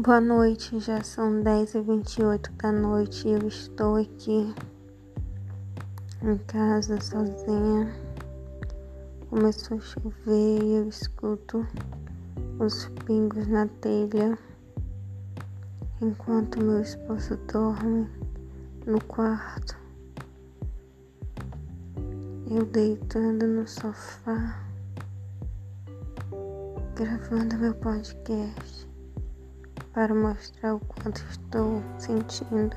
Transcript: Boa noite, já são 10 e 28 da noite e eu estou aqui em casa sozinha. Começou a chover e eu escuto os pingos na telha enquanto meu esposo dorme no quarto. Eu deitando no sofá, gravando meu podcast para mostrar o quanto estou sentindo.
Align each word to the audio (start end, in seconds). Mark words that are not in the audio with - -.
Boa 0.00 0.20
noite, 0.20 0.78
já 0.78 1.02
são 1.02 1.42
10 1.42 1.74
e 1.74 1.80
28 1.80 2.52
da 2.52 2.70
noite 2.70 3.26
e 3.26 3.32
eu 3.32 3.48
estou 3.48 3.96
aqui 3.96 4.54
em 6.22 6.38
casa 6.46 7.00
sozinha. 7.00 7.92
Começou 9.28 9.76
a 9.76 9.80
chover 9.80 10.62
e 10.62 10.74
eu 10.76 10.88
escuto 10.88 11.66
os 12.60 12.86
pingos 13.04 13.48
na 13.48 13.66
telha 13.66 14.38
enquanto 16.00 16.62
meu 16.62 16.80
esposo 16.80 17.36
dorme 17.52 18.08
no 18.86 19.02
quarto. 19.02 19.76
Eu 22.48 22.64
deitando 22.66 23.48
no 23.48 23.66
sofá, 23.66 24.62
gravando 26.94 27.58
meu 27.58 27.74
podcast 27.74 28.87
para 29.98 30.14
mostrar 30.14 30.76
o 30.76 30.78
quanto 30.78 31.20
estou 31.28 31.82
sentindo. 31.98 32.76